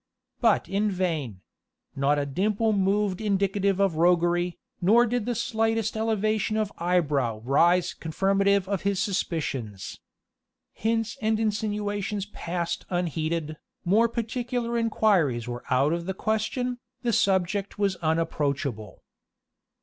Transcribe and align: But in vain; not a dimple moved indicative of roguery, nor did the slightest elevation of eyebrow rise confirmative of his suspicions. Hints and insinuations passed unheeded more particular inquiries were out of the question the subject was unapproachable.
But 0.39 0.67
in 0.67 0.89
vain; 0.89 1.41
not 1.95 2.17
a 2.17 2.25
dimple 2.25 2.73
moved 2.73 3.21
indicative 3.21 3.79
of 3.79 3.97
roguery, 3.97 4.57
nor 4.81 5.05
did 5.05 5.27
the 5.27 5.35
slightest 5.35 5.95
elevation 5.95 6.57
of 6.57 6.71
eyebrow 6.79 7.41
rise 7.43 7.93
confirmative 7.93 8.67
of 8.67 8.81
his 8.81 8.99
suspicions. 8.99 9.99
Hints 10.73 11.19
and 11.21 11.39
insinuations 11.39 12.25
passed 12.25 12.83
unheeded 12.89 13.57
more 13.85 14.09
particular 14.09 14.75
inquiries 14.75 15.47
were 15.47 15.63
out 15.69 15.93
of 15.93 16.07
the 16.07 16.15
question 16.15 16.79
the 17.03 17.13
subject 17.13 17.77
was 17.77 17.95
unapproachable. 17.97 19.03